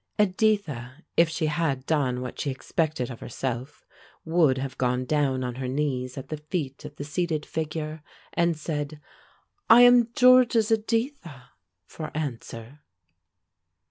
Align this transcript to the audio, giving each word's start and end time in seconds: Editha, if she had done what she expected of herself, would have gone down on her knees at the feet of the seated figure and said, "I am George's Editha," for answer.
Editha, 0.17 1.03
if 1.15 1.29
she 1.29 1.45
had 1.45 1.85
done 1.85 2.21
what 2.21 2.39
she 2.39 2.49
expected 2.49 3.11
of 3.11 3.19
herself, 3.19 3.85
would 4.25 4.57
have 4.57 4.75
gone 4.79 5.05
down 5.05 5.43
on 5.43 5.53
her 5.53 5.67
knees 5.67 6.17
at 6.17 6.29
the 6.29 6.37
feet 6.37 6.83
of 6.83 6.95
the 6.95 7.03
seated 7.03 7.45
figure 7.45 8.01
and 8.33 8.57
said, 8.57 8.99
"I 9.69 9.81
am 9.81 10.09
George's 10.15 10.71
Editha," 10.71 11.51
for 11.85 12.09
answer. 12.17 12.79